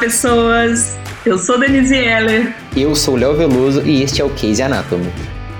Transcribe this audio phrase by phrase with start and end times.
[0.00, 0.98] pessoas!
[1.26, 2.54] Eu sou Denise Heller.
[2.74, 5.12] Eu sou Léo Veloso e este é o Case Anatomy.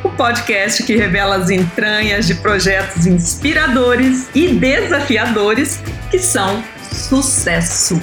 [0.02, 8.00] O podcast que revela as entranhas de projetos inspiradores e desafiadores que são sucesso.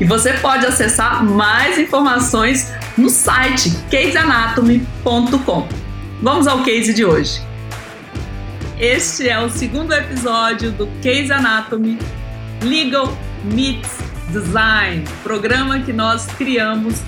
[0.00, 5.68] E você pode acessar mais informações no site caseanatomy.com.
[6.22, 7.42] Vamos ao case de hoje.
[8.80, 11.98] Este é o segundo episódio do Case Anatomy
[12.62, 14.03] Legal Meets
[14.34, 17.00] Design, programa que nós criamos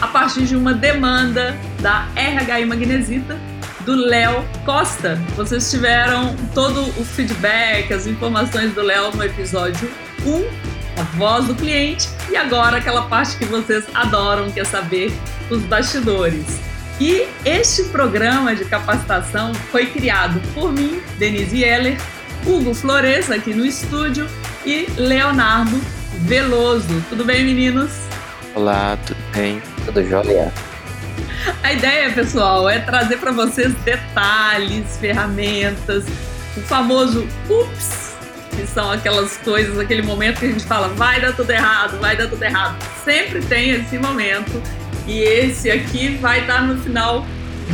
[0.00, 3.36] a partir de uma demanda da RHI Magnesita
[3.80, 5.16] do Léo Costa.
[5.34, 9.90] Vocês tiveram todo o feedback, as informações do Léo no episódio
[10.24, 15.12] 1, a voz do cliente, e agora aquela parte que vocês adoram, que é saber
[15.50, 16.60] os bastidores.
[17.00, 21.98] E este programa de capacitação foi criado por mim, Denise Heller,
[22.46, 24.28] Hugo Flores aqui no estúdio
[24.64, 27.02] e Leonardo Veloso.
[27.08, 27.90] Tudo bem, meninos?
[28.54, 29.62] Olá, tudo bem?
[29.84, 30.52] Tudo jóia?
[31.62, 36.04] A ideia, pessoal, é trazer para vocês detalhes, ferramentas,
[36.56, 38.14] o famoso ups,
[38.50, 42.16] que são aquelas coisas, aquele momento que a gente fala, vai dar tudo errado, vai
[42.16, 42.76] dar tudo errado.
[43.04, 44.60] Sempre tem esse momento
[45.06, 47.24] e esse aqui vai estar no final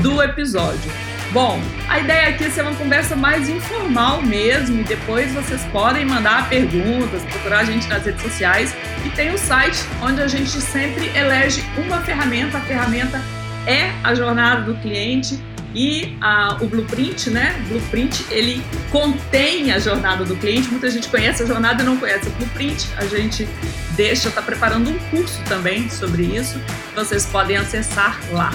[0.02, 0.92] do episódio.
[1.34, 6.04] Bom, a ideia aqui é ser uma conversa mais informal mesmo, e depois vocês podem
[6.04, 8.72] mandar perguntas, procurar a gente nas redes sociais.
[9.04, 12.58] E tem o um site onde a gente sempre elege uma ferramenta.
[12.58, 13.20] A ferramenta
[13.66, 15.42] é a jornada do cliente
[15.74, 17.60] e a, o blueprint, né?
[17.64, 18.62] O blueprint ele
[18.92, 20.68] contém a jornada do cliente.
[20.68, 22.86] Muita gente conhece a jornada e não conhece o blueprint.
[22.96, 23.48] A gente
[23.96, 26.60] deixa, está preparando um curso também sobre isso.
[26.94, 28.52] Vocês podem acessar lá.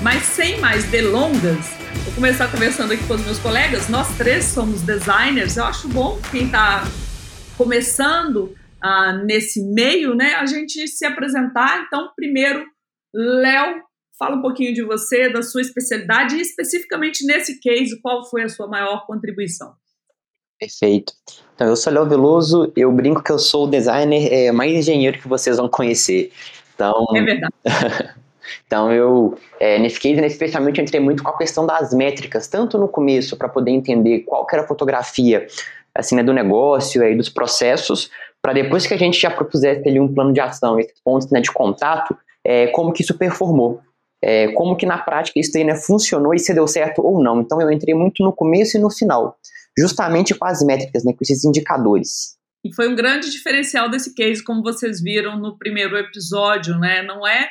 [0.00, 3.88] Mas sem mais delongas, Vou começar conversando aqui com os meus colegas.
[3.88, 5.56] Nós três somos designers.
[5.56, 6.84] Eu acho bom quem está
[7.56, 10.34] começando uh, nesse meio, né?
[10.34, 11.84] A gente se apresentar.
[11.86, 12.64] Então, primeiro,
[13.14, 13.82] Léo,
[14.18, 18.48] fala um pouquinho de você, da sua especialidade e especificamente nesse case, qual foi a
[18.48, 19.74] sua maior contribuição?
[20.58, 21.12] Perfeito.
[21.54, 25.18] Então, eu sou Léo Veloso, eu brinco que eu sou o designer é, mais engenheiro
[25.18, 26.32] que vocês vão conhecer.
[26.74, 27.54] Então, é verdade.
[28.66, 32.78] Então eu, é, nesse case, né, especialmente, entrei muito com a questão das métricas, tanto
[32.78, 35.46] no começo para poder entender qual que era a fotografia
[35.94, 40.00] assim, né, do negócio e dos processos, para depois que a gente já propusesse ali
[40.00, 43.80] um plano de ação, esses pontos né, de contato, é, como que isso performou.
[44.24, 47.40] É, como que na prática isso aí, né, funcionou e se deu certo ou não.
[47.40, 49.36] Então eu entrei muito no começo e no final,
[49.76, 52.36] justamente com as métricas, né, com esses indicadores.
[52.64, 57.02] E foi um grande diferencial desse case, como vocês viram no primeiro episódio, né?
[57.02, 57.48] Não é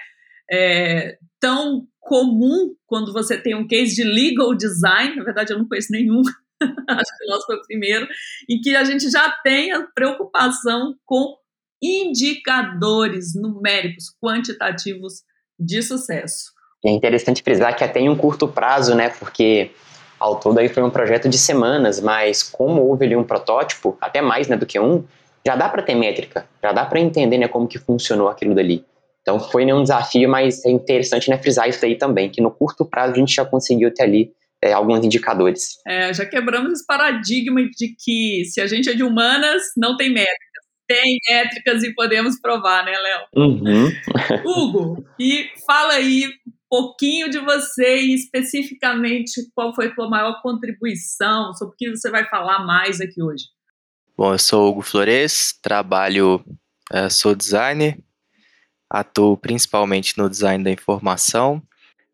[0.51, 5.67] é, tão comum quando você tem um case de legal design, na verdade eu não
[5.67, 6.21] conheço nenhum,
[6.89, 8.07] acho que o nosso foi o primeiro,
[8.49, 11.37] em que a gente já tem a preocupação com
[11.81, 15.23] indicadores numéricos quantitativos
[15.57, 16.51] de sucesso.
[16.85, 19.71] É interessante frisar que até em um curto prazo, né, porque
[20.19, 24.21] ao todo aí foi um projeto de semanas, mas como houve ali um protótipo, até
[24.21, 25.03] mais né, do que um,
[25.45, 28.85] já dá para ter métrica, já dá para entender né, como que funcionou aquilo dali.
[29.21, 32.85] Então foi um desafio, mas é interessante né, frisar isso aí também, que no curto
[32.85, 34.31] prazo a gente já conseguiu ter ali
[34.63, 35.77] é, alguns indicadores.
[35.87, 40.09] É, já quebramos esse paradigma de que se a gente é de humanas, não tem
[40.09, 40.51] métricas.
[40.87, 43.45] Tem métricas e podemos provar, né, Léo?
[43.45, 43.89] Uhum.
[44.45, 50.41] Hugo, e fala aí um pouquinho de você e especificamente qual foi a tua maior
[50.41, 53.45] contribuição, sobre o que você vai falar mais aqui hoje.
[54.17, 56.43] Bom, eu sou Hugo Flores, trabalho,
[56.91, 57.97] é, sou designer,
[58.91, 61.63] atuo principalmente no design da informação.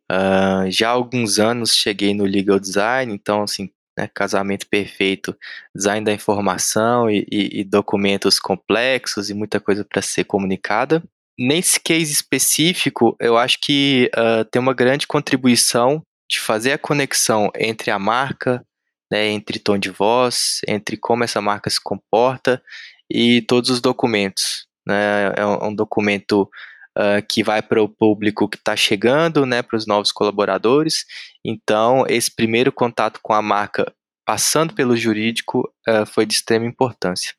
[0.10, 5.36] Uh, já há alguns anos cheguei no legal design, então assim, né, casamento perfeito,
[5.76, 11.04] design da informação e, e, e documentos complexos e muita coisa para ser comunicada.
[11.38, 17.52] Nesse case específico, eu acho que uh, tem uma grande contribuição de fazer a conexão
[17.56, 18.64] entre a marca,
[19.12, 22.62] né, entre tom de voz, entre como essa marca se comporta
[23.10, 24.67] e todos os documentos.
[24.88, 25.34] Né?
[25.36, 26.50] É um, é documento
[26.98, 31.06] uh, que vai para o público que está chegando, né, para os novos colaboradores.
[31.46, 33.94] Então, esse primeiro contato com a marca,
[34.26, 37.34] passando pelo jurídico, uh, foi de extrema importância.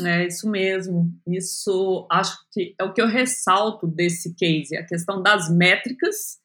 [0.00, 1.12] É isso mesmo.
[1.26, 6.38] Isso acho que é o que eu ressalto desse case, a questão das métricas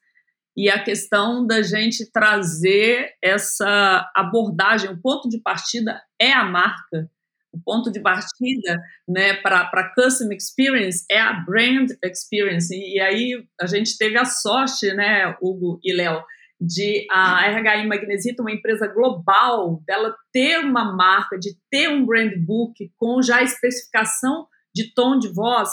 [0.56, 4.90] e a questão da gente trazer essa abordagem.
[4.90, 7.08] O ponto de partida é a marca
[7.54, 12.74] o ponto de partida né, para Custom Experience é a Brand Experience.
[12.74, 16.22] E, aí a gente teve a sorte, né, Hugo e Léo,
[16.60, 22.32] de a RHI Magnesita, uma empresa global, dela ter uma marca, de ter um brand
[22.44, 25.70] book com já especificação de tom de voz,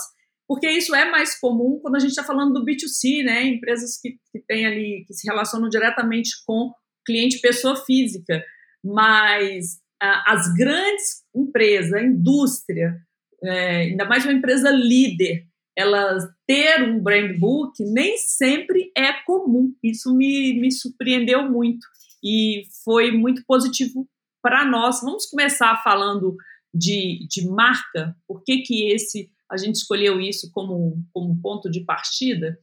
[0.48, 3.44] porque isso é mais comum quando a gente está falando do B2C, né?
[3.44, 6.74] Empresas que, que têm ali, que se relacionam diretamente com
[7.06, 8.44] cliente pessoa física.
[8.84, 13.00] Mas as grandes empresas, a indústria,
[13.44, 15.46] é, ainda mais uma empresa líder,
[15.78, 16.18] ela
[16.48, 19.74] ter um brand book nem sempre é comum.
[19.84, 21.86] Isso me, me surpreendeu muito
[22.24, 24.08] e foi muito positivo
[24.42, 25.02] para nós.
[25.02, 26.36] Vamos começar falando
[26.74, 28.16] de, de marca.
[28.28, 32.58] Por que, que esse a gente escolheu isso como, como ponto de partida?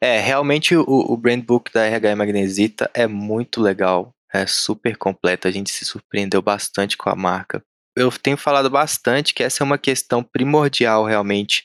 [0.00, 5.48] É, realmente o, o brand book da RH Magnesita é muito legal, é super completo.
[5.48, 7.62] A gente se surpreendeu bastante com a marca.
[7.96, 11.64] Eu tenho falado bastante que essa é uma questão primordial realmente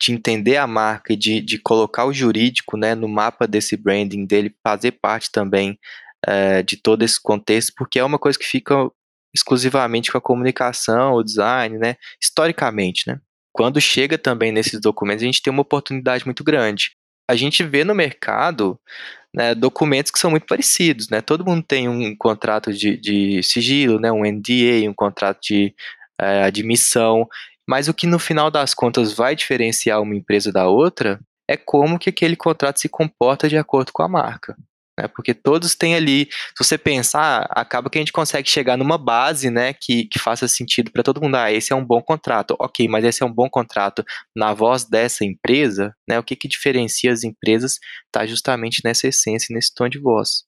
[0.00, 4.24] de entender a marca e de, de colocar o jurídico né, no mapa desse branding,
[4.24, 5.78] dele fazer parte também
[6.26, 8.74] é, de todo esse contexto, porque é uma coisa que fica
[9.34, 13.20] exclusivamente com a comunicação, o design, né, historicamente, né.
[13.52, 16.92] Quando chega também nesses documentos, a gente tem uma oportunidade muito grande.
[17.28, 18.78] A gente vê no mercado
[19.34, 21.20] né, documentos que são muito parecidos, né?
[21.20, 25.74] Todo mundo tem um contrato de, de sigilo, né, um NDA, um contrato de
[26.20, 27.28] é, admissão,
[27.68, 31.98] mas o que no final das contas vai diferenciar uma empresa da outra é como
[31.98, 34.56] que aquele contrato se comporta de acordo com a marca.
[34.98, 35.06] Né?
[35.06, 39.48] Porque todos têm ali, se você pensar, acaba que a gente consegue chegar numa base
[39.48, 41.36] né, que, que faça sentido para todo mundo.
[41.36, 42.56] Ah, esse é um bom contrato.
[42.58, 44.04] Ok, mas esse é um bom contrato
[44.34, 46.18] na voz dessa empresa, né?
[46.18, 50.42] O que, que diferencia as empresas está justamente nessa essência, nesse tom de voz.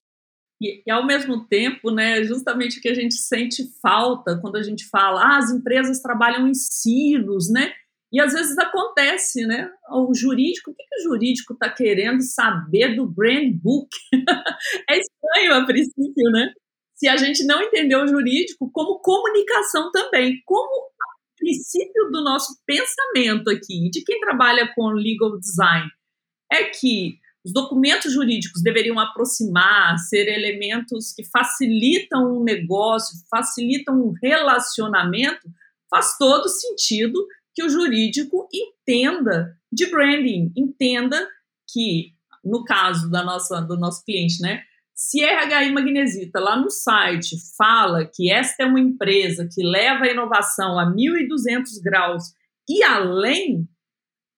[0.61, 4.62] E, e, ao mesmo tempo, né, justamente o que a gente sente falta quando a
[4.62, 7.73] gente fala, ah, as empresas trabalham em silos, né?
[8.12, 9.71] E às vezes acontece, né?
[9.89, 13.89] O jurídico, o que, que o jurídico está querendo saber do brand book?
[14.91, 16.53] é estranho a princípio, né?
[16.97, 20.91] Se a gente não entender o jurídico como comunicação também, como
[21.39, 25.89] princípio do nosso pensamento aqui, de quem trabalha com legal design,
[26.53, 34.12] é que os documentos jurídicos deveriam aproximar, ser elementos que facilitam um negócio, facilitam um
[34.23, 35.49] relacionamento,
[35.89, 37.19] faz todo sentido
[37.55, 41.29] que o jurídico entenda de branding, entenda
[41.73, 42.12] que,
[42.44, 44.62] no caso da nossa, do nosso cliente, né?
[44.94, 50.11] Se RHI Magnesita lá no site fala que esta é uma empresa que leva a
[50.11, 52.35] inovação a 1.200 graus
[52.69, 53.67] e além,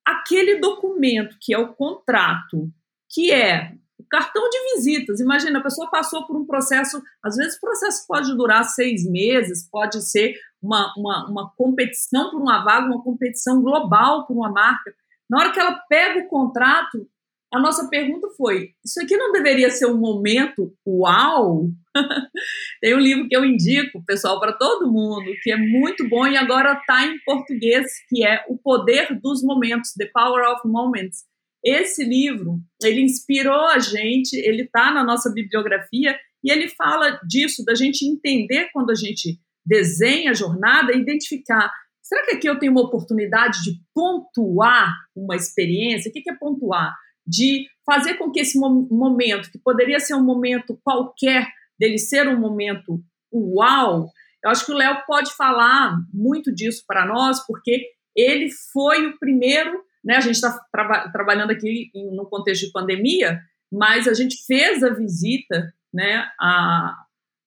[0.06, 2.72] aquele documento que é o contrato
[3.10, 3.74] que é
[4.10, 5.20] cartão de visitas.
[5.20, 9.68] Imagina, a pessoa passou por um processo, às vezes o processo pode durar seis meses,
[9.70, 14.94] pode ser uma, uma, uma competição por uma vaga, uma competição global por uma marca.
[15.28, 17.06] Na hora que ela pega o contrato,
[17.52, 21.68] a nossa pergunta foi: isso aqui não deveria ser um momento uau?
[22.80, 26.36] Tem um livro que eu indico, pessoal, para todo mundo, que é muito bom e
[26.36, 31.24] agora está em português, que é O Poder dos Momentos, The Power of Moments.
[31.64, 37.64] Esse livro, ele inspirou a gente, ele está na nossa bibliografia e ele fala disso,
[37.64, 41.70] da gente entender quando a gente desenha a jornada, identificar,
[42.02, 46.10] será que aqui eu tenho uma oportunidade de pontuar uma experiência?
[46.10, 46.92] O que é pontuar?
[47.24, 51.48] De fazer com que esse momento, que poderia ser um momento qualquer,
[51.78, 53.00] dele ser um momento
[53.32, 54.10] uau,
[54.44, 59.18] eu acho que o Léo pode falar muito disso para nós, porque ele foi o
[59.18, 60.16] primeiro né?
[60.16, 63.40] A gente está tra trabalhando aqui em, no contexto de pandemia,
[63.72, 66.96] mas a gente fez a visita né, à,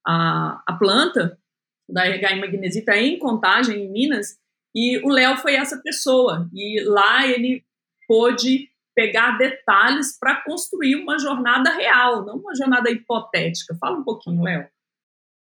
[0.06, 1.38] à, à planta
[1.90, 4.38] da RH Magnesita em Contagem, em Minas,
[4.76, 6.50] e o Léo foi essa pessoa.
[6.54, 7.64] E lá ele
[8.08, 13.76] pôde pegar detalhes para construir uma jornada real, não uma jornada hipotética.
[13.80, 14.68] Fala um pouquinho, Léo.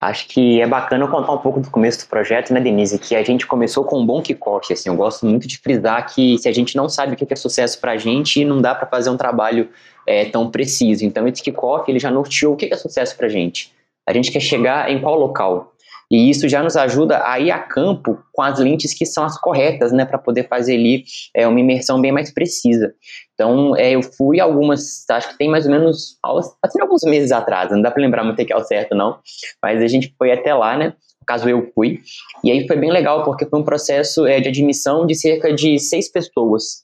[0.07, 2.99] Acho que é bacana contar um pouco do começo do projeto, né, Denise?
[2.99, 4.71] Que a gente começou com um bom kickoff.
[4.73, 7.35] Assim, eu gosto muito de frisar que se a gente não sabe o que é
[7.35, 9.69] sucesso para a gente, não dá para fazer um trabalho
[10.05, 11.05] é, tão preciso.
[11.05, 13.71] Então, esse kickoff ele já norteou o que é sucesso para a gente.
[14.05, 15.72] A gente quer chegar em qual local?
[16.13, 19.35] E isso já nos ajuda a ir a campo com as lentes que são as
[19.41, 21.03] corretas, né, para poder fazer ali
[21.35, 22.93] é, uma imersão bem mais precisa.
[23.33, 26.19] Então, é, eu fui algumas, acho que tem mais ou menos,
[26.61, 29.17] assim, alguns meses atrás, não dá para lembrar muito que é o certo não,
[29.59, 32.01] mas a gente foi até lá, né, no caso eu fui,
[32.43, 35.79] e aí foi bem legal, porque foi um processo é, de admissão de cerca de
[35.79, 36.83] seis pessoas.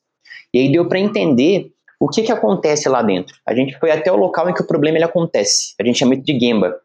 [0.52, 1.68] E aí deu para entender
[2.00, 3.36] o que, que acontece lá dentro.
[3.46, 5.76] A gente foi até o local em que o problema ele acontece.
[5.80, 6.76] A gente chama de Gemba.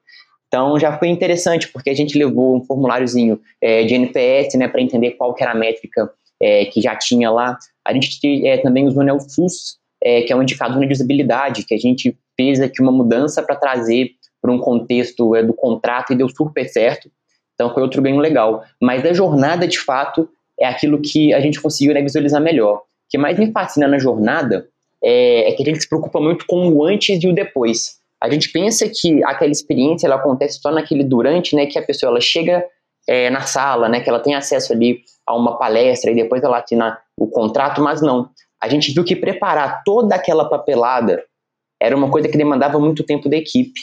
[0.54, 4.80] Então já foi interessante, porque a gente levou um formuláriozinho é, de NPS né, para
[4.80, 6.08] entender qual era a métrica
[6.40, 7.58] é, que já tinha lá.
[7.84, 11.64] A gente é, também usou né, o FUS, é, que é um indicador de usabilidade,
[11.64, 16.12] que a gente fez aqui uma mudança para trazer para um contexto é, do contrato
[16.12, 17.10] e deu super certo.
[17.54, 18.62] Então foi outro ganho legal.
[18.80, 20.28] Mas a jornada, de fato,
[20.60, 24.68] é aquilo que a gente conseguiu né, visualizar melhor que mais me fascina na jornada
[25.02, 27.98] é, é, que a gente se preocupa muito com o antes e o depois.
[28.22, 32.10] A gente pensa que aquela experiência ela acontece só naquele durante, né, que a pessoa
[32.10, 32.64] ela chega
[33.08, 36.58] é, na sala, né, que ela tem acesso ali a uma palestra e depois ela
[36.58, 38.30] assina o contrato, mas não.
[38.62, 41.22] A gente viu que preparar toda aquela papelada
[41.80, 43.80] era uma coisa que demandava muito tempo da equipe.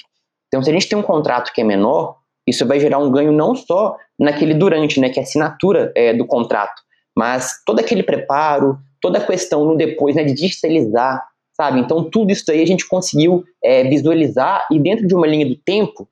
[0.47, 3.31] Então, se a gente tem um contrato que é menor, isso vai gerar um ganho
[3.31, 6.81] não só naquele durante, né, que é a assinatura é, do contrato,
[7.15, 11.79] mas todo aquele preparo, toda a questão no depois, né, de digitalizar, sabe?
[11.79, 15.55] Então, tudo isso aí a gente conseguiu é, visualizar e dentro de uma linha do
[15.55, 16.07] tempo,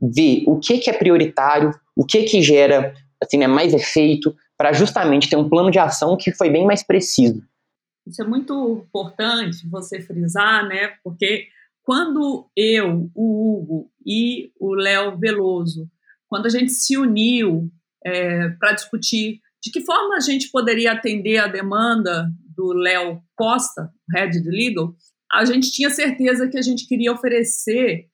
[0.00, 4.72] ver o que, que é prioritário, o que que gera assim, né, mais efeito, para
[4.72, 7.42] justamente ter um plano de ação que foi bem mais preciso.
[8.06, 10.94] Isso é muito importante você frisar, né?
[11.04, 11.46] Porque
[11.82, 15.88] quando eu, o Hugo e o Léo Veloso,
[16.26, 17.70] quando a gente se uniu
[18.04, 23.88] é, para discutir de que forma a gente poderia atender a demanda do Léo Costa,
[24.12, 24.92] Head de Legal,
[25.32, 28.08] a gente tinha certeza que a gente queria oferecer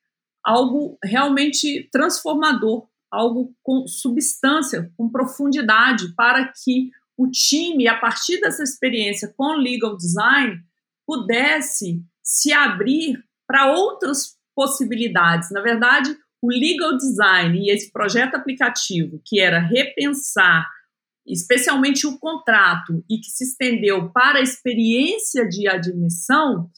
[0.45, 8.63] algo realmente transformador, algo com substância, com profundidade, para que o time, a partir dessa
[8.63, 10.61] experiência com legal design,
[11.07, 15.51] pudesse se abrir para outras possibilidades.
[15.53, 20.69] Na verdade, o legal design e esse projeto aplicativo, que era repensar
[21.27, 26.71] especialmente o contrato e que se estendeu para a experiência de admissão,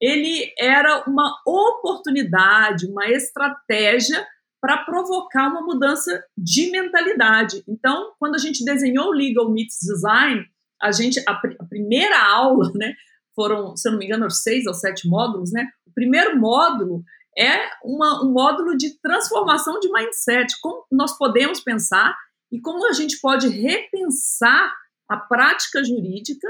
[0.00, 4.26] ele era uma oportunidade, uma estratégia
[4.60, 7.62] para provocar uma mudança de mentalidade.
[7.68, 10.44] Então, quando a gente desenhou o Legal Meets Design,
[10.80, 12.94] a gente a, a, primeira aula, né,
[13.34, 15.68] foram, se eu não me engano, seis ou sete módulos, né?
[15.86, 17.02] O primeiro módulo
[17.36, 22.16] é uma, um módulo de transformação de mindset, como nós podemos pensar
[22.54, 24.72] e como a gente pode repensar
[25.08, 26.46] a prática jurídica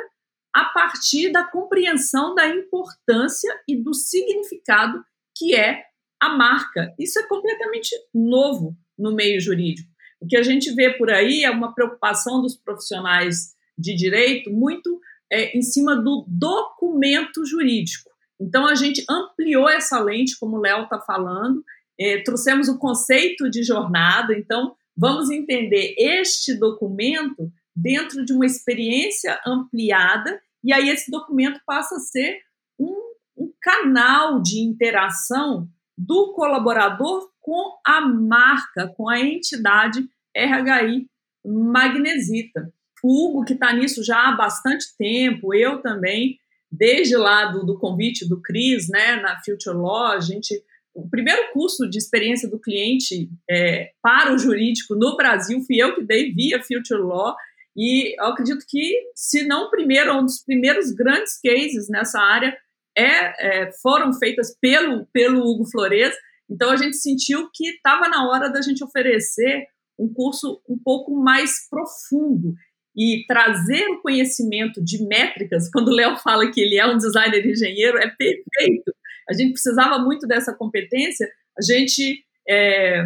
[0.55, 5.03] a partir da compreensão da importância e do significado
[5.35, 5.83] que é
[6.21, 6.95] a marca.
[6.99, 9.91] Isso é completamente novo no meio jurídico.
[10.21, 15.01] O que a gente vê por aí é uma preocupação dos profissionais de direito muito
[15.33, 18.11] é, em cima do documento jurídico.
[18.39, 21.65] Então, a gente ampliou essa lente, como o Léo está falando,
[21.99, 24.35] é, trouxemos o conceito de jornada.
[24.37, 31.97] Então, vamos entender este documento dentro de uma experiência ampliada, e aí esse documento passa
[31.97, 32.41] a ser
[32.79, 32.95] um,
[33.37, 41.07] um canal de interação do colaborador com a marca, com a entidade RHI
[41.45, 42.73] Magnesita.
[43.03, 46.39] O Hugo, que está nisso já há bastante tempo, eu também,
[46.73, 50.55] desde lá do, do convite do Cris, né, na Future Law, a gente
[50.95, 55.95] o primeiro curso de experiência do cliente é, para o jurídico no Brasil fui eu
[55.95, 57.35] que dei via Future Law
[57.77, 62.57] e eu acredito que, se não o primeiro, um dos primeiros grandes cases nessa área
[62.97, 66.15] é, é, foram feitas pelo, pelo Hugo Flores,
[66.49, 69.67] então a gente sentiu que estava na hora da gente oferecer
[69.99, 72.55] um curso um pouco mais profundo
[72.97, 77.45] e trazer o conhecimento de métricas, quando o Léo fala que ele é um designer
[77.45, 78.95] engenheiro, é perfeito.
[79.29, 81.29] A gente precisava muito dessa competência,
[81.59, 83.05] a gente é,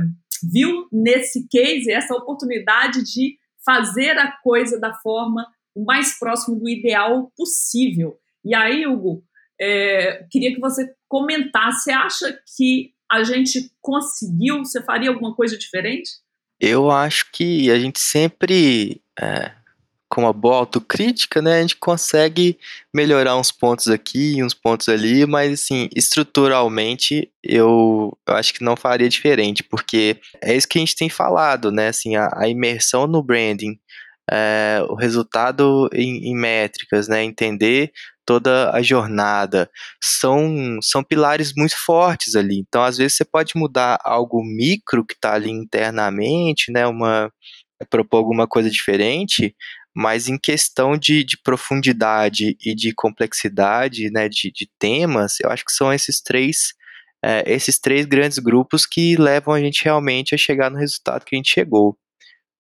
[0.53, 6.69] viu nesse case essa oportunidade de fazer a coisa da forma o mais próximo do
[6.69, 8.17] ideal possível.
[8.45, 9.23] E aí, Hugo,
[9.61, 11.85] é, queria que você comentasse.
[11.85, 14.59] Você acha que a gente conseguiu?
[14.59, 16.11] Você faria alguma coisa diferente?
[16.61, 19.53] Eu acho que a gente sempre, é,
[20.09, 22.59] com uma boa autocrítica, né, a gente consegue
[22.95, 28.65] melhorar uns pontos aqui e uns pontos ali, mas assim, estruturalmente eu, eu, acho que
[28.65, 32.49] não faria diferente, porque é isso que a gente tem falado, né, assim, a, a
[32.49, 33.79] imersão no branding,
[34.31, 37.93] é, o resultado em, em métricas, né, entender
[38.25, 39.71] toda a jornada,
[40.03, 42.59] são, são pilares muito fortes ali.
[42.59, 47.33] Então, às vezes, você pode mudar algo micro que está ali internamente, né, uma,
[47.87, 49.55] propor alguma coisa diferente,
[49.95, 55.65] mas em questão de, de profundidade e de complexidade né, de, de temas, eu acho
[55.65, 56.75] que são esses três,
[57.25, 61.35] é, esses três grandes grupos que levam a gente realmente a chegar no resultado que
[61.35, 61.97] a gente chegou.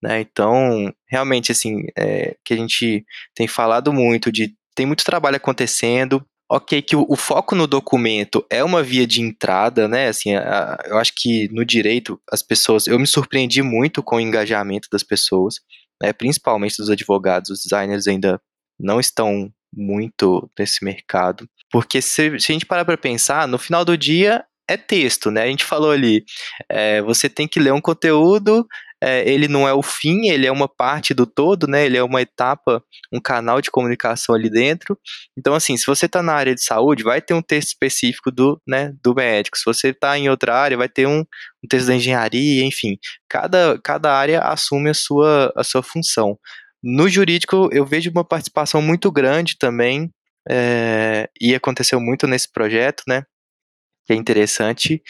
[0.02, 0.20] Né?
[0.20, 3.04] Então, realmente, assim, é, que a gente
[3.34, 6.24] tem falado muito de tem muito trabalho acontecendo.
[6.50, 10.08] Ok, que o, o, foco no documento é uma via de entrada, né?
[10.08, 14.20] Assim, a, eu acho que no direito as pessoas, eu me surpreendi muito com o
[14.20, 15.56] engajamento das pessoas,
[16.02, 16.12] né?
[16.12, 18.40] Principalmente dos advogados, os designers ainda
[18.78, 23.84] não estão muito nesse mercado, porque se, se a gente parar para pensar, no final
[23.84, 25.42] do dia é texto, né?
[25.42, 26.24] A gente falou ali,
[26.68, 28.66] é, você tem que ler um conteúdo,
[29.02, 31.86] é, ele não é o fim, ele é uma parte do todo, né?
[31.86, 34.98] Ele é uma etapa, um canal de comunicação ali dentro.
[35.38, 38.60] Então, assim, se você está na área de saúde, vai ter um texto específico do,
[38.66, 39.56] né, do médico.
[39.56, 42.96] Se você está em outra área, vai ter um, um texto da engenharia, enfim.
[43.28, 46.38] Cada, cada área assume a sua, a sua função.
[46.82, 50.10] No jurídico, eu vejo uma participação muito grande também,
[50.48, 53.24] é, e aconteceu muito nesse projeto, né?
[54.06, 55.02] Que é interessante,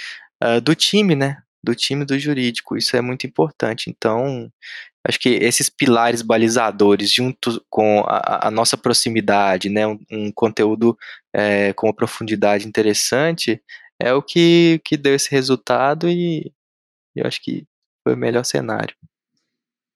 [0.42, 1.36] uh, do time, né?
[1.68, 2.78] Do time do jurídico.
[2.78, 3.90] Isso é muito importante.
[3.90, 4.50] Então,
[5.06, 9.86] acho que esses pilares balizadores, junto com a, a nossa proximidade, né?
[9.86, 10.96] Um, um conteúdo
[11.34, 13.62] é, com uma profundidade interessante,
[14.00, 16.50] é o que, que deu esse resultado e
[17.14, 17.66] eu acho que
[18.02, 18.94] foi o melhor cenário.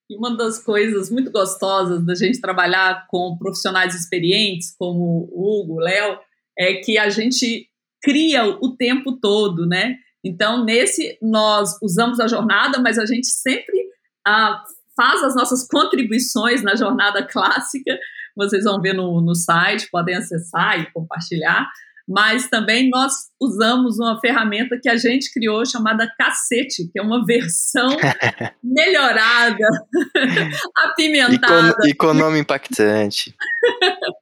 [0.07, 5.73] E uma das coisas muito gostosas da gente trabalhar com profissionais experientes, como o Hugo,
[5.75, 6.19] o Léo,
[6.55, 7.67] é que a gente
[7.99, 9.97] cria o tempo todo, né?
[10.23, 13.77] Então, nesse, nós usamos a jornada, mas a gente sempre
[14.25, 14.63] ah,
[14.95, 17.97] faz as nossas contribuições na jornada clássica.
[18.35, 21.67] Vocês vão ver no, no site, podem acessar e compartilhar
[22.07, 27.25] mas também nós usamos uma ferramenta que a gente criou chamada Cacete, que é uma
[27.25, 27.87] versão
[28.63, 29.65] melhorada,
[30.83, 31.75] apimentada.
[31.85, 33.33] E com, nome impactante.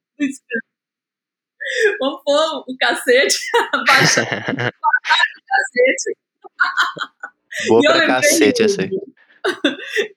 [2.00, 3.38] Vamos pôr o cacete,
[5.52, 6.18] cacete.
[7.68, 8.90] Boa pra cacete essa aí.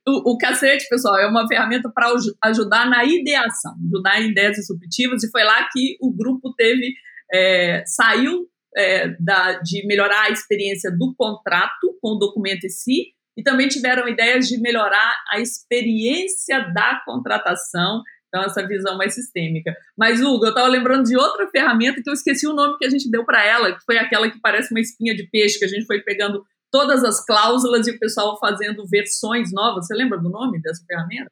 [0.07, 2.13] O, o cacete, pessoal, é uma ferramenta para
[2.45, 6.93] ajudar na ideação, ajudar em ideias disruptivas, e foi lá que o grupo teve
[7.33, 13.15] é, saiu é, da, de melhorar a experiência do contrato com o documento em si
[13.37, 18.03] e também tiveram ideias de melhorar a experiência da contratação,
[18.35, 19.73] então essa visão mais sistêmica.
[19.97, 22.91] Mas, Hugo, eu estava lembrando de outra ferramenta que eu esqueci o nome que a
[22.91, 25.69] gente deu para ela, que foi aquela que parece uma espinha de peixe, que a
[25.69, 29.87] gente foi pegando todas as cláusulas e o pessoal fazendo versões novas.
[29.87, 31.31] Você lembra do nome dessa ferramenta?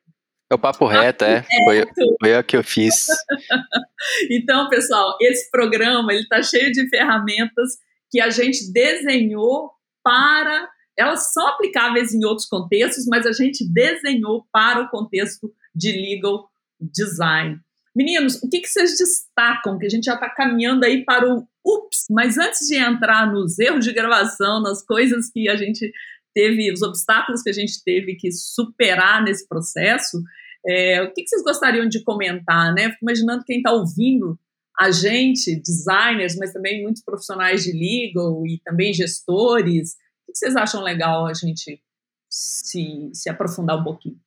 [0.48, 1.44] É o papo reto, é.
[1.64, 1.82] Foi,
[2.20, 3.06] foi o que eu fiz.
[4.30, 7.70] então, pessoal, esse programa ele está cheio de ferramentas
[8.10, 9.72] que a gente desenhou
[10.04, 10.68] para.
[10.96, 16.51] Elas são aplicáveis em outros contextos, mas a gente desenhou para o contexto de legal
[16.92, 17.58] design.
[17.94, 19.78] Meninos, o que, que vocês destacam?
[19.78, 23.58] Que a gente já está caminhando aí para o ups, mas antes de entrar nos
[23.58, 25.92] erros de gravação, nas coisas que a gente
[26.34, 30.22] teve, os obstáculos que a gente teve que superar nesse processo,
[30.66, 32.90] é, o que, que, vocês gostariam de comentar, né?
[32.90, 34.38] Fico imaginando quem está ouvindo
[34.78, 39.92] a gente, designers, mas também muitos profissionais de legal e também gestores.
[40.22, 41.82] O que, vocês acham legal a gente
[42.30, 44.18] se, se aprofundar um pouquinho?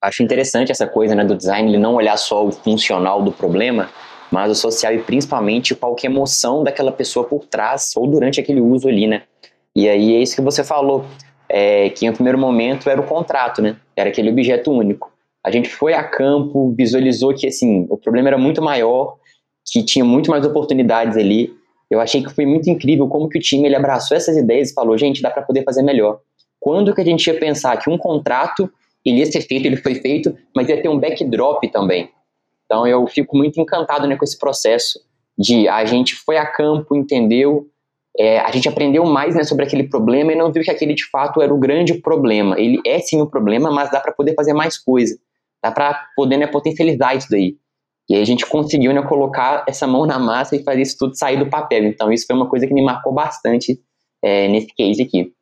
[0.00, 3.90] Acho interessante essa coisa né, do design, ele não olhar só o funcional do problema,
[4.30, 8.40] mas o social e principalmente qual que é emoção daquela pessoa por trás ou durante
[8.40, 9.22] aquele uso ali, né?
[9.74, 11.04] E aí é isso que você falou,
[11.48, 13.76] é, que em primeiro momento era o contrato, né?
[13.96, 15.10] Era aquele objeto único.
[15.44, 19.16] A gente foi a campo, visualizou que assim, o problema era muito maior,
[19.66, 21.52] que tinha muito mais oportunidades ali.
[21.90, 24.74] Eu achei que foi muito incrível como que o time ele abraçou essas ideias e
[24.74, 26.20] falou, gente, dá para poder fazer melhor.
[26.60, 28.70] Quando que a gente ia pensar que um contrato
[29.04, 32.10] ele ia ser feito, ele foi feito, mas ia ter um backdrop também.
[32.64, 35.00] Então eu fico muito encantado né, com esse processo
[35.38, 37.66] de a gente foi a campo, entendeu,
[38.18, 41.08] é, a gente aprendeu mais né, sobre aquele problema e não viu que aquele de
[41.08, 42.58] fato era o grande problema.
[42.58, 45.16] Ele é sim o problema, mas dá para poder fazer mais coisa
[45.62, 47.56] dá para poder né, potencializar isso daí.
[48.08, 51.16] E aí a gente conseguiu né, colocar essa mão na massa e fazer isso tudo
[51.16, 51.84] sair do papel.
[51.84, 53.80] Então isso foi uma coisa que me marcou bastante
[54.22, 55.32] é, nesse case aqui.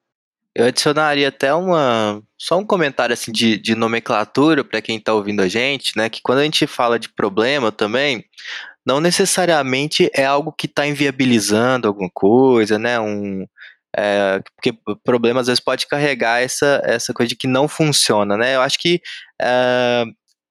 [0.56, 5.42] Eu adicionaria até uma só um comentário assim de, de nomenclatura para quem está ouvindo
[5.42, 6.08] a gente, né?
[6.08, 8.24] Que quando a gente fala de problema também,
[8.84, 12.98] não necessariamente é algo que está inviabilizando alguma coisa, né?
[12.98, 13.46] Um,
[13.94, 14.72] é, porque
[15.04, 18.56] problema às vezes pode carregar essa, essa coisa de que não funciona, né?
[18.56, 19.02] Eu acho que
[19.42, 20.04] é,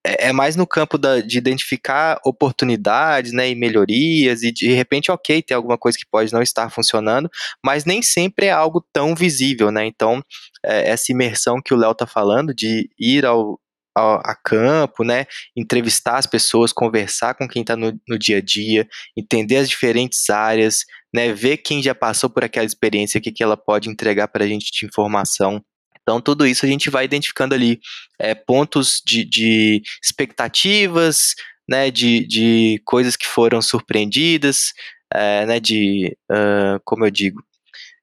[0.06, 5.12] é, é mais no campo da, de identificar oportunidades né, e melhorias, e de repente,
[5.12, 7.30] ok, tem alguma coisa que pode não estar funcionando,
[7.64, 9.86] mas nem sempre é algo tão visível, né?
[9.86, 10.22] Então,
[10.64, 13.60] é, essa imersão que o Léo está falando, de ir ao,
[13.96, 15.26] a, campo, né?
[15.56, 18.88] Entrevistar as pessoas, conversar com quem está no, no, dia a dia,
[19.18, 20.80] entender as diferentes áreas,
[21.14, 21.34] né?
[21.34, 24.48] Ver quem já passou por aquela experiência, o que, que ela pode entregar para a
[24.48, 25.64] gente de informação.
[26.06, 27.80] Então, tudo isso a gente vai identificando ali
[28.20, 31.34] é, pontos de, de expectativas,
[31.68, 34.72] né, de, de coisas que foram surpreendidas,
[35.12, 37.44] é, né, de, uh, como eu digo,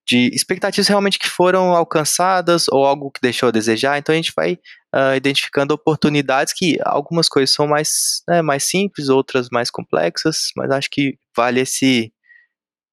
[0.04, 3.98] de expectativas realmente que foram alcançadas ou algo que deixou a desejar.
[3.98, 4.54] Então a gente vai
[4.94, 10.70] uh, identificando oportunidades que algumas coisas são mais, né, mais simples, outras mais complexas, mas
[10.72, 12.12] acho que vale esse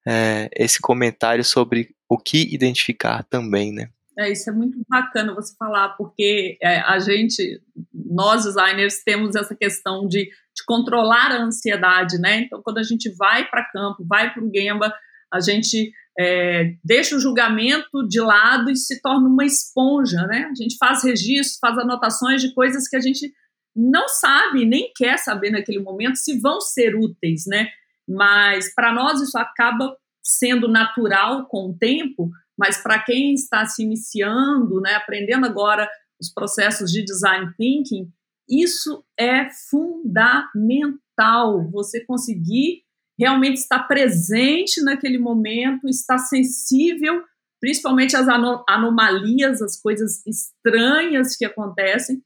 [0.08, 3.90] é, esse comentário sobre o que identificar também, né?
[4.20, 7.62] É, isso é muito bacana você falar, porque é, a gente,
[7.94, 12.42] nós designers, temos essa questão de, de controlar a ansiedade, né?
[12.42, 14.94] Então, quando a gente vai para campo, vai para o Gemba,
[15.34, 20.50] a gente é, deixa o julgamento de lado e se torna uma esponja, né?
[20.52, 23.32] A gente faz registros, faz anotações de coisas que a gente
[23.74, 27.70] não sabe, nem quer saber naquele momento se vão ser úteis, né?
[28.06, 33.82] Mas para nós isso acaba sendo natural com o tempo, mas para quem está se
[33.82, 38.12] iniciando, né, aprendendo agora os processos de design thinking,
[38.50, 41.70] isso é fundamental.
[41.72, 42.84] Você conseguir
[43.18, 47.24] realmente estar presente naquele momento, estar sensível,
[47.62, 48.28] principalmente às
[48.68, 52.22] anomalias, às coisas estranhas que acontecem,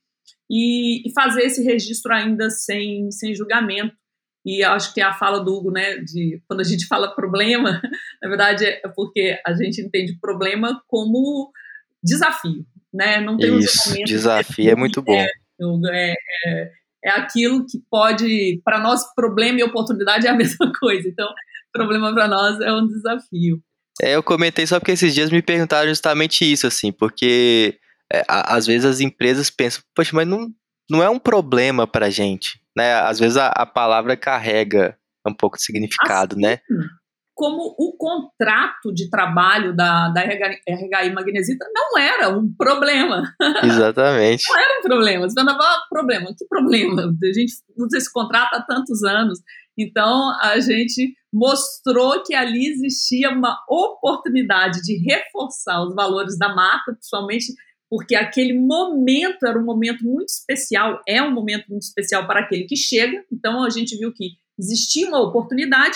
[0.50, 3.96] e, e fazer esse registro ainda sem, sem julgamento.
[4.46, 7.82] E acho que a fala do Hugo, né, de quando a gente fala problema,
[8.24, 11.52] na verdade é porque a gente entende problema como
[12.04, 13.20] desafio, né?
[13.20, 15.14] Não tem Isso, um desafio é muito bom.
[15.14, 15.30] É,
[16.46, 16.72] é,
[17.06, 21.08] é aquilo que pode, para nós, problema e oportunidade é a mesma coisa.
[21.08, 21.28] Então,
[21.72, 23.62] problema para nós é um desafio.
[24.02, 27.78] É, eu comentei só porque esses dias me perguntaram justamente isso, assim, porque
[28.12, 30.50] é, às vezes as empresas pensam, poxa, mas não,
[30.90, 32.96] não é um problema para gente né?
[32.96, 36.54] Às vezes a, a palavra carrega um pouco de significado, né?
[36.54, 36.88] assim, né?
[37.36, 43.24] Como o contrato de trabalho da, da RHI Magnesita não era um problema.
[43.63, 44.46] Exatamente.
[44.48, 45.30] não era um problema.
[45.30, 47.02] Você falava, ah, problema, que problema?
[47.02, 49.39] A gente usa esse contrato há tantos anos.
[49.78, 56.93] Então, a gente mostrou que ali existia uma oportunidade de reforçar os valores da marca,
[56.93, 57.54] principalmente
[57.89, 62.63] porque aquele momento era um momento muito especial, é um momento muito especial para aquele
[62.63, 63.24] que chega.
[63.32, 65.96] Então a gente viu que existia uma oportunidade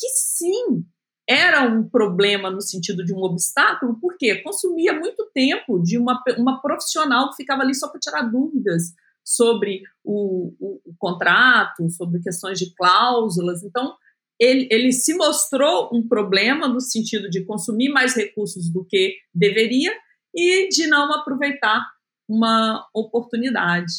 [0.00, 0.84] que sim
[1.28, 6.60] era um problema no sentido de um obstáculo, porque consumia muito tempo de uma, uma
[6.60, 12.58] profissional que ficava ali só para tirar dúvidas sobre o, o, o, contrato, sobre questões
[12.58, 13.62] de cláusulas.
[13.62, 13.94] Então,
[14.40, 19.92] ele, ele se mostrou um problema no sentido de consumir mais recursos do que deveria,
[20.34, 21.84] e de não aproveitar
[22.28, 23.92] uma oportunidade.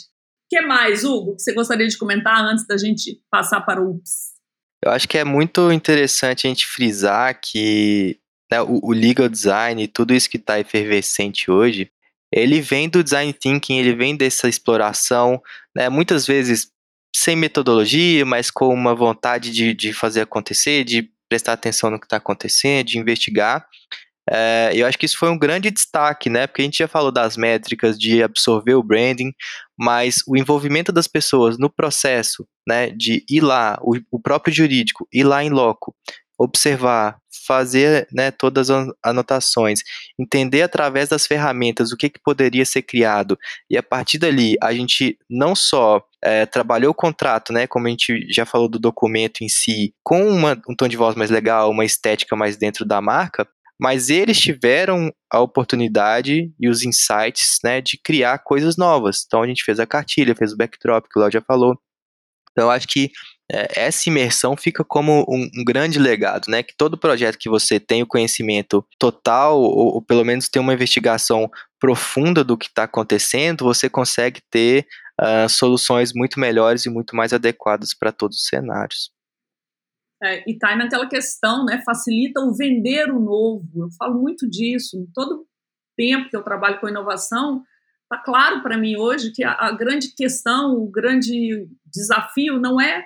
[0.46, 3.92] O que mais, Hugo, que você gostaria de comentar antes da gente passar para o
[3.92, 4.31] UPS?
[4.84, 8.20] Eu acho que é muito interessante a gente frisar que
[8.52, 11.92] né, o, o legal design, tudo isso que está efervescente hoje,
[12.34, 15.42] ele vem do design thinking, ele vem dessa exploração,
[15.76, 16.72] né, muitas vezes
[17.16, 22.06] sem metodologia, mas com uma vontade de, de fazer acontecer, de prestar atenção no que
[22.06, 23.66] está acontecendo, de investigar.
[24.30, 26.48] É, eu acho que isso foi um grande destaque, né?
[26.48, 29.32] Porque a gente já falou das métricas de absorver o branding,
[29.78, 32.90] mas o envolvimento das pessoas no processo, né?
[32.92, 35.96] De ir lá, o, o próprio jurídico, ir lá em loco,
[36.38, 39.82] observar, fazer né, todas as anotações,
[40.20, 43.38] entender através das ferramentas o que, que poderia ser criado,
[43.70, 47.90] e a partir dali a gente não só é, trabalhou o contrato, né, como a
[47.90, 51.70] gente já falou do documento em si, com uma, um tom de voz mais legal,
[51.70, 53.48] uma estética mais dentro da marca,
[53.82, 59.24] mas eles tiveram a oportunidade e os insights né, de criar coisas novas.
[59.26, 61.76] Então a gente fez a cartilha, fez o backdrop, que o Léo já falou.
[62.52, 63.10] Então acho que
[63.52, 66.62] é, essa imersão fica como um, um, grande legado, né?
[66.62, 70.76] Que todo projeto que você tem o conhecimento total, ou, ou pelo menos tem uma
[70.76, 74.86] investigação profunda do que está acontecendo, você consegue ter
[75.20, 79.12] uh, soluções muito melhores e muito mais adequadas para todos os cenários.
[80.24, 81.82] É, e tá naquela questão, né?
[81.84, 83.68] Facilita o vender o novo.
[83.76, 85.08] Eu falo muito disso.
[85.14, 85.48] Todo
[85.98, 87.64] tempo que eu trabalho com inovação,
[88.10, 93.06] tá claro para mim hoje que a, a, grande questão, o grande desafio não é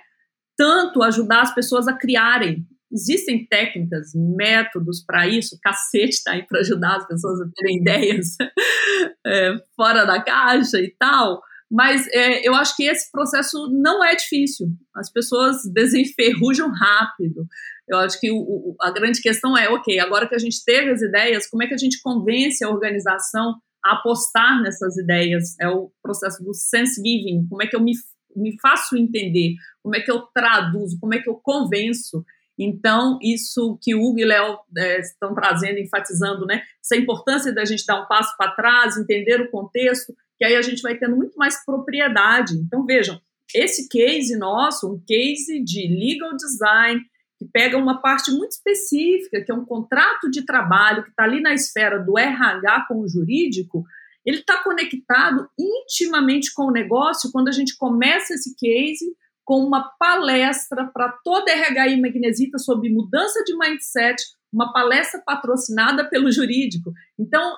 [0.57, 2.65] tanto ajudar as pessoas a criarem.
[2.91, 8.37] Existem técnicas, métodos para isso, cacete tá aí para ajudar as pessoas a terem ideias
[9.25, 11.41] é, fora da caixa e tal.
[11.75, 14.67] Mas é, eu acho que esse processo não é difícil.
[14.95, 17.45] As pessoas desenferrujam rápido.
[17.85, 20.91] Eu acho que o, o, a grande questão é, ok, agora que a gente teve
[20.91, 25.59] as ideias, como é que a gente convence a organização a apostar nessas ideias?
[25.59, 27.45] É o processo do sense giving.
[27.49, 27.91] Como é que eu me,
[28.33, 29.55] me faço entender?
[29.83, 30.97] Como é que eu traduzo?
[30.97, 32.23] Como é que eu convenço?
[32.57, 36.61] Então, isso que o Hugo e Léo é, estão trazendo, enfatizando, né?
[36.81, 40.61] Essa importância da gente dar um passo para trás, entender o contexto, que aí a
[40.61, 42.55] gente vai tendo muito mais propriedade.
[42.55, 43.19] Então, vejam,
[43.53, 47.01] esse case nosso, um case de legal design,
[47.37, 51.41] que pega uma parte muito específica, que é um contrato de trabalho, que está ali
[51.41, 53.83] na esfera do RH com o jurídico,
[54.25, 59.91] ele está conectado intimamente com o negócio quando a gente começa esse case com uma
[59.99, 64.15] palestra para toda a RHI Magnesita sobre mudança de mindset,
[64.51, 66.91] uma palestra patrocinada pelo jurídico.
[67.19, 67.55] Então,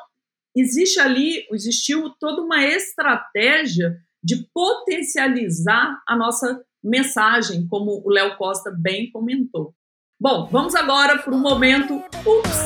[0.61, 8.71] existe ali, existiu toda uma estratégia de potencializar a nossa mensagem, como o Léo Costa
[8.71, 9.73] bem comentou.
[10.19, 11.95] Bom, vamos agora para o momento.
[12.25, 12.57] Ups!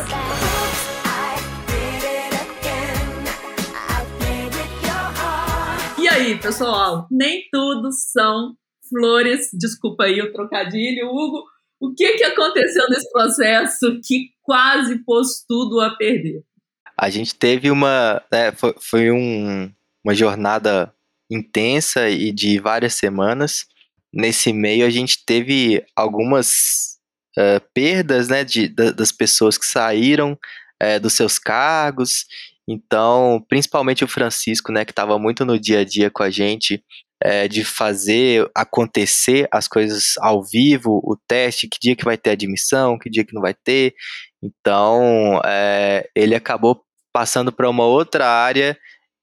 [6.02, 7.08] E aí, pessoal?
[7.12, 8.56] Nem tudo são
[8.90, 9.50] flores.
[9.54, 11.44] Desculpa aí o trocadilho, Hugo.
[11.80, 16.44] O que, que aconteceu nesse processo que quase pôs tudo a perder?
[17.02, 18.22] A gente teve uma.
[18.32, 20.94] É, foi, foi um, uma jornada
[21.32, 23.66] intensa e de várias semanas.
[24.14, 27.00] Nesse meio, a gente teve algumas
[27.40, 30.38] uh, perdas né, de, das pessoas que saíram
[30.84, 32.26] uh, dos seus cargos.
[32.68, 36.84] Então, principalmente o Francisco, né, que estava muito no dia a dia com a gente,
[37.24, 42.32] é, de fazer acontecer as coisas ao vivo, o teste, que dia que vai ter
[42.32, 43.96] admissão, que dia que não vai ter.
[44.44, 46.84] Então, é, ele acabou
[47.14, 48.78] passando para uma outra área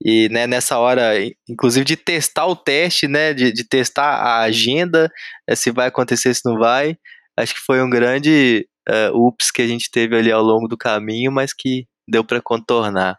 [0.05, 1.13] e né, nessa hora,
[1.49, 5.11] inclusive de testar o teste, né, de, de testar a agenda,
[5.47, 6.97] é, se vai acontecer, se não vai,
[7.37, 10.77] acho que foi um grande uh, ups que a gente teve ali ao longo do
[10.77, 13.19] caminho, mas que deu para contornar.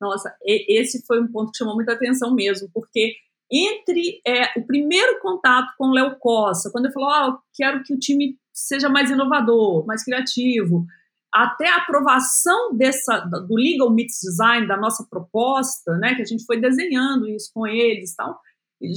[0.00, 3.14] Nossa, esse foi um ponto que chamou muita atenção mesmo, porque
[3.50, 7.82] entre é, o primeiro contato com o Léo Costa, quando ele falou, ah, eu quero
[7.82, 10.84] que o time seja mais inovador, mais criativo,
[11.32, 16.44] até a aprovação dessa, do Legal Meets Design, da nossa proposta, né, que a gente
[16.44, 18.38] foi desenhando isso com eles tal,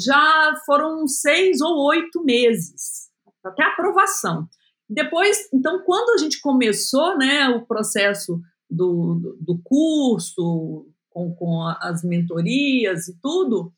[0.05, 3.09] já foram seis ou oito meses,
[3.43, 4.47] até a aprovação.
[4.89, 8.39] Depois, então, quando a gente começou né, o processo
[8.69, 13.71] do, do curso, com, com as mentorias e tudo,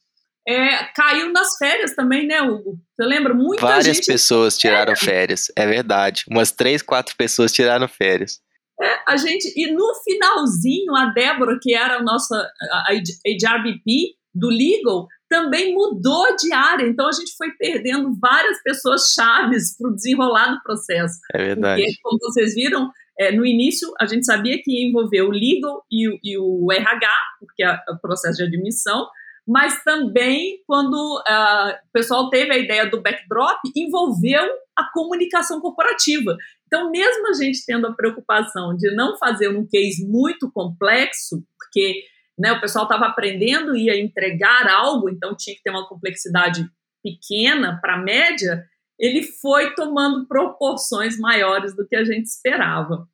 [0.48, 2.78] é, caiu nas férias também, né, Hugo?
[2.96, 3.34] Você lembra?
[3.34, 4.08] Muita Várias gente...
[4.08, 6.26] pessoas tiraram férias, é verdade.
[6.30, 8.42] Umas três, quatro pessoas tiraram férias.
[8.82, 14.16] É, a gente, e no finalzinho, a Débora, que era a nossa a, a HRBP
[14.34, 16.88] do Legal, também mudou de área.
[16.88, 21.20] Então a gente foi perdendo várias pessoas chaves para o desenrolar do processo.
[21.34, 21.82] É verdade.
[21.82, 25.84] Porque, como vocês viram, é, no início a gente sabia que ia envolver o Legal
[25.92, 29.08] e o, e o RH, porque é o processo de admissão,
[29.48, 34.44] mas também quando uh, o pessoal teve a ideia do backdrop, envolveu
[34.76, 36.36] a comunicação corporativa.
[36.66, 42.04] Então, mesmo a gente tendo a preocupação de não fazer um case muito complexo, porque
[42.38, 46.68] né, o pessoal estava aprendendo e ia entregar algo, então tinha que ter uma complexidade
[47.04, 48.66] pequena para média,
[48.98, 53.08] ele foi tomando proporções maiores do que a gente esperava.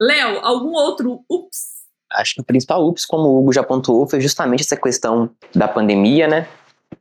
[0.00, 1.75] Léo, algum outro ups
[2.16, 5.68] Acho que o principal ups, como o Hugo já pontuou, foi justamente essa questão da
[5.68, 6.46] pandemia, né?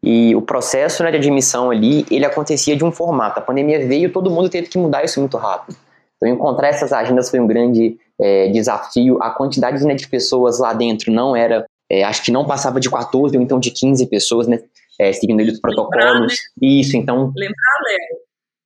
[0.04, 3.39] E o processo né, de admissão ali, ele acontecia de um formato.
[3.39, 5.78] A pandemia veio, todo mundo teve que mudar isso muito rápido.
[6.17, 9.21] Então, encontrar essas agendas foi um grande é, desafio.
[9.21, 12.89] A quantidade né, de pessoas lá dentro não era, é, acho que não passava de
[12.89, 14.60] 14 ou então de 15 pessoas, né?
[14.99, 15.93] É, seguindo ali os protocolos.
[16.01, 16.36] Lembrar, né?
[16.62, 17.34] Isso, então.
[17.36, 18.24] Lembrar, Léo,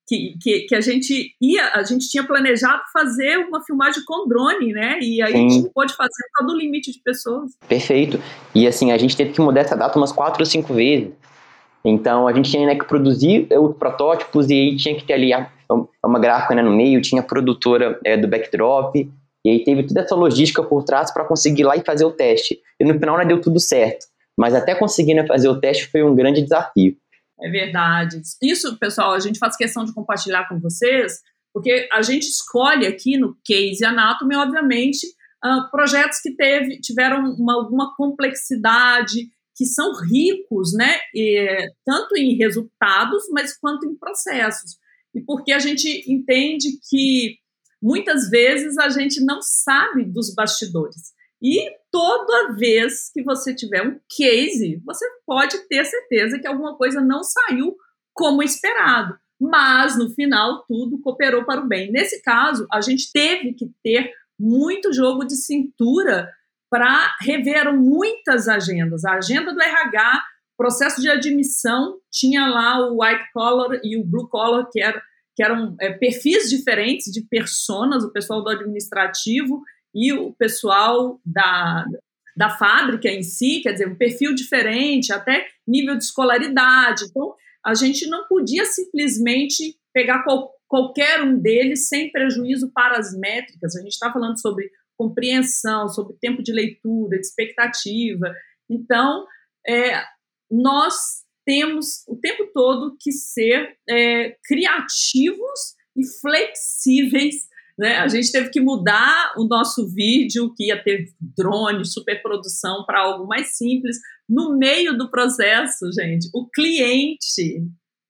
[0.10, 4.74] que, que, que, a gente ia, a gente tinha planejado fazer uma filmagem com drone,
[4.74, 4.98] né?
[5.00, 5.46] E aí Sim.
[5.46, 7.52] a gente pôde fazer por causa do limite de pessoas.
[7.68, 8.20] Perfeito.
[8.56, 11.12] E assim, a gente teve que mudar essa data umas quatro ou cinco vezes.
[11.86, 15.32] Então a gente tinha né, que produzir os protótipos e aí tinha que ter ali
[16.04, 18.96] uma gráfica né, no meio, tinha a produtora é, do backdrop,
[19.46, 22.12] e aí teve toda essa logística por trás para conseguir ir lá e fazer o
[22.12, 22.60] teste.
[22.80, 24.08] E no final né, deu tudo certo.
[24.36, 26.98] Mas até conseguir né, fazer o teste foi um grande desafio.
[27.42, 28.22] É verdade.
[28.42, 31.22] Isso, pessoal, a gente faz questão de compartilhar com vocês,
[31.54, 35.06] porque a gente escolhe aqui no Case Anatomy, obviamente,
[35.44, 42.38] uh, projetos que teve, tiveram uma, alguma complexidade, que são ricos, né, e, tanto em
[42.38, 44.78] resultados, mas quanto em processos.
[45.14, 47.36] E porque a gente entende que
[47.82, 51.14] muitas vezes a gente não sabe dos bastidores.
[51.42, 57.02] E toda vez que você tiver um case, você pode ter certeza que alguma coisa
[57.02, 57.76] não saiu
[58.14, 59.18] como esperado.
[59.40, 61.92] Mas no final tudo cooperou para o bem.
[61.92, 66.30] Nesse caso, a gente teve que ter muito jogo de cintura
[66.70, 69.06] para rever muitas agendas.
[69.06, 70.24] A agenda do RH,
[70.58, 75.02] processo de admissão, tinha lá o white collar e o blue collar, que, era,
[75.36, 81.86] que eram é, perfis diferentes de personas, o pessoal do administrativo e o pessoal da,
[82.36, 87.06] da fábrica em si, quer dizer, um perfil diferente, até nível de escolaridade.
[87.10, 87.34] Então,
[87.66, 93.76] a gente não podia simplesmente pegar qual, qualquer um deles sem prejuízo para as métricas.
[93.76, 98.34] A gente está falando sobre compreensão, sobre tempo de leitura, de expectativa.
[98.70, 99.26] Então,
[99.68, 100.04] é,
[100.52, 107.49] nós temos o tempo todo que ser é, criativos e flexíveis.
[107.80, 107.96] Né?
[107.96, 113.26] A gente teve que mudar o nosso vídeo, que ia ter drone, superprodução, para algo
[113.26, 113.98] mais simples.
[114.28, 117.64] No meio do processo, gente, o cliente,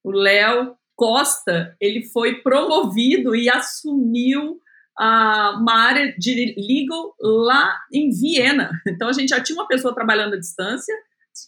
[0.04, 4.60] o Léo Costa, ele foi promovido e assumiu
[5.00, 8.72] uma área de legal lá em Viena.
[8.88, 10.96] Então a gente já tinha uma pessoa trabalhando à distância,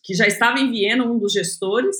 [0.03, 1.97] que já estava em Viena, um dos gestores,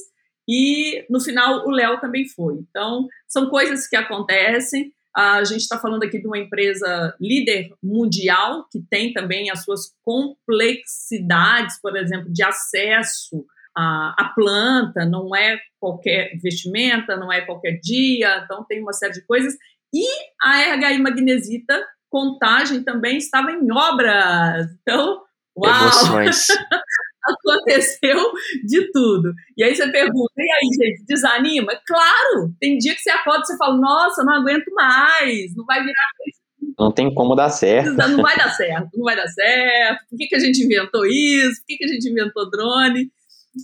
[0.48, 2.60] e no final o Léo também foi.
[2.70, 4.94] Então são coisas que acontecem.
[5.16, 9.94] A gente está falando aqui de uma empresa líder mundial que tem também as suas
[10.04, 13.46] complexidades, por exemplo, de acesso
[13.76, 19.14] à, à planta, não é qualquer vestimenta, não é qualquer dia, então tem uma série
[19.14, 19.54] de coisas.
[19.94, 20.06] E
[20.42, 24.68] a RHI Magnesita Contagem também estava em obras.
[24.82, 25.22] Então,
[25.58, 25.82] uau!
[25.82, 26.48] Emoções.
[27.24, 28.32] Aconteceu
[28.66, 29.32] de tudo.
[29.56, 31.72] E aí você pergunta, e aí, gente, desanima?
[31.86, 32.52] Claro!
[32.60, 35.94] Tem dia que você acorda e você fala, nossa, não aguento mais, não vai virar
[36.82, 37.94] não tem como dar certo.
[37.94, 40.04] Não vai dar certo, não vai dar certo.
[40.10, 41.60] Por que, que a gente inventou isso?
[41.62, 43.12] Por que, que a gente inventou drone?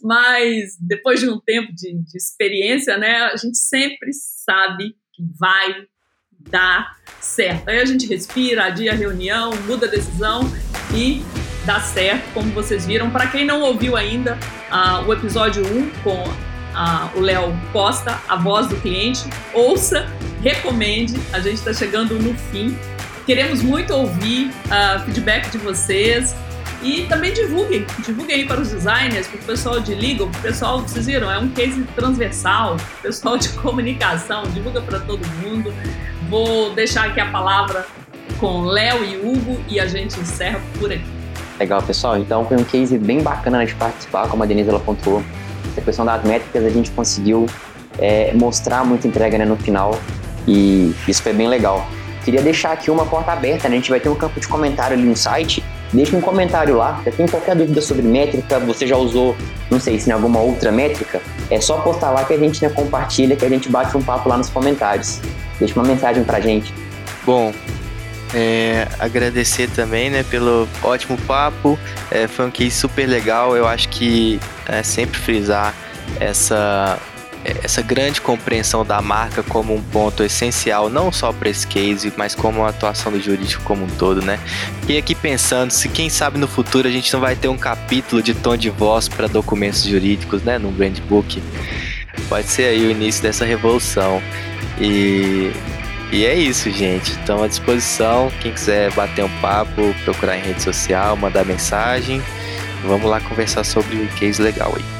[0.03, 5.87] Mas depois de um tempo de, de experiência, né, a gente sempre sabe que vai
[6.49, 7.69] dar certo.
[7.69, 10.41] Aí a gente respira, adia a reunião, muda a decisão
[10.95, 11.21] e
[11.67, 13.09] dá certo, como vocês viram.
[13.09, 14.39] Para quem não ouviu ainda
[14.71, 20.07] uh, o episódio 1 com uh, o Léo Costa, a voz do cliente, ouça,
[20.41, 21.19] recomende.
[21.33, 22.75] A gente está chegando no fim.
[23.25, 26.33] Queremos muito ouvir uh, feedback de vocês.
[26.81, 30.41] E também divulguem, divulguem aí para os designers, para o pessoal de legal, para o
[30.43, 35.73] pessoal, vocês viram, é um case transversal, pessoal de comunicação, divulga para todo mundo.
[36.29, 37.87] Vou deixar aqui a palavra
[38.39, 41.16] com Léo e Hugo e a gente encerra por aqui.
[41.59, 42.17] Legal, pessoal.
[42.17, 45.23] Então foi um case bem bacana de participar, como a Denise ela pontuou.
[45.77, 47.45] A questão das métricas a gente conseguiu
[47.99, 49.97] é, mostrar muita entrega né, no final
[50.47, 51.87] e isso foi bem legal.
[52.23, 53.75] Queria deixar aqui uma porta aberta, né?
[53.75, 56.99] A gente vai ter um campo de comentário ali no site Deixe um comentário lá.
[57.03, 59.35] Se tem qualquer dúvida sobre métrica, você já usou,
[59.69, 62.69] não sei se em alguma outra métrica, é só postar lá que a gente né,
[62.69, 65.21] compartilha, que a gente bate um papo lá nos comentários.
[65.59, 66.73] Deixe uma mensagem pra gente.
[67.25, 67.53] Bom,
[68.33, 71.77] é, agradecer também né, pelo ótimo papo.
[72.11, 73.55] É, foi um case super legal.
[73.55, 75.73] Eu acho que é, sempre frisar
[76.19, 76.99] essa
[77.63, 82.35] essa grande compreensão da marca como um ponto essencial, não só para esse case, mas
[82.35, 84.37] como a atuação do jurídico como um todo, né?
[84.87, 88.21] E aqui pensando, se quem sabe no futuro a gente não vai ter um capítulo
[88.21, 91.41] de tom de voz para documentos jurídicos, né, no brand book,
[92.27, 94.21] pode ser aí o início dessa revolução.
[94.79, 95.51] E
[96.11, 97.11] e é isso, gente.
[97.11, 98.31] Estão à disposição.
[98.41, 102.21] Quem quiser bater um papo, procurar em rede social, mandar mensagem.
[102.83, 104.96] Vamos lá conversar sobre o case legal aí.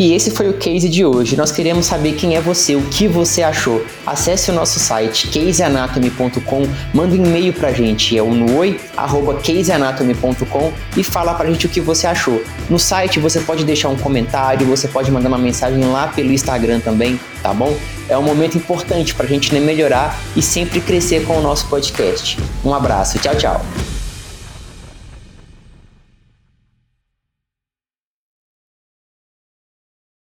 [0.00, 1.36] E esse foi o case de hoje.
[1.36, 3.84] Nós queremos saber quem é você, o que você achou.
[4.06, 6.62] Acesse o nosso site caseanatomy.com,
[6.94, 12.06] manda um e-mail pra gente, é o noi@caseanatomy.com e fala pra gente o que você
[12.06, 12.42] achou.
[12.70, 16.80] No site você pode deixar um comentário, você pode mandar uma mensagem lá pelo Instagram
[16.80, 17.76] também, tá bom?
[18.08, 22.38] É um momento importante pra gente né, melhorar e sempre crescer com o nosso podcast.
[22.64, 23.60] Um abraço, tchau, tchau.